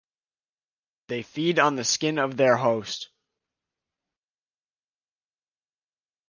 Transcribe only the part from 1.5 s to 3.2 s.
on the skin of their host.